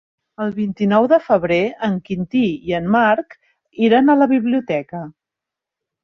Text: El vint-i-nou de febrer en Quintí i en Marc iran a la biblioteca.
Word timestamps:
El 0.43 0.53
vint-i-nou 0.59 1.03
de 1.09 1.17
febrer 1.25 1.57
en 1.87 1.99
Quintí 2.07 2.41
i 2.69 2.73
en 2.77 2.87
Marc 2.95 3.35
iran 3.89 4.09
a 4.09 4.15
la 4.23 4.29
biblioteca. 4.33 5.03